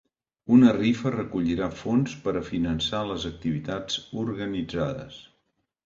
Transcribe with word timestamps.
Una 0.53 0.71
rifa 0.77 1.11
recollirà 1.15 1.67
fons 1.83 2.17
per 2.25 2.35
a 2.39 2.43
finançar 2.49 3.05
les 3.13 3.29
activitats 3.33 4.03
organitzades. 4.27 5.25